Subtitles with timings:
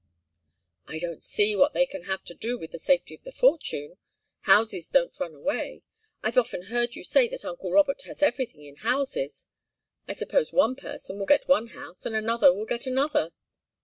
[0.87, 3.97] "I don't see what they can have to do with the safety of the fortune.
[4.45, 5.83] Houses don't run away.
[6.23, 9.45] I've often heard you say that uncle Robert has everything in houses.
[10.07, 13.31] I suppose one person will get one house and another will get another."